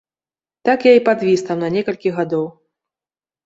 [0.69, 2.51] Так я і падвіс там на некалькі гадоў.